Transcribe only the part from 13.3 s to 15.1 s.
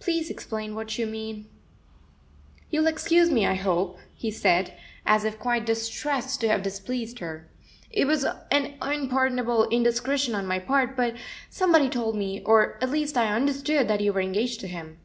understood, that you were engaged to him."